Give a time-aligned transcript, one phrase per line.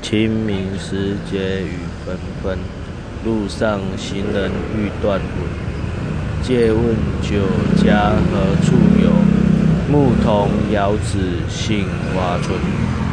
[0.00, 2.58] 清明时节雨纷纷
[3.24, 5.48] 路上行人欲断魂。
[6.42, 7.36] 借问酒
[7.82, 9.10] 家何处有？
[9.90, 13.07] 牧童遥指杏花村。